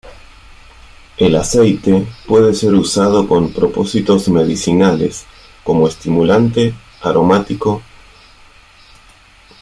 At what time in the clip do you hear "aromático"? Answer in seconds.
7.03-7.83